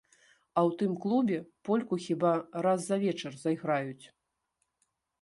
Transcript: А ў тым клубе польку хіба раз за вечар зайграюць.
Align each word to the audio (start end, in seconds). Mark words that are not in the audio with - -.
А 0.29 0.59
ў 0.69 0.79
тым 0.79 0.95
клубе 1.03 1.37
польку 1.69 2.01
хіба 2.07 2.33
раз 2.69 2.79
за 2.91 2.97
вечар 3.07 3.33
зайграюць. 3.47 4.05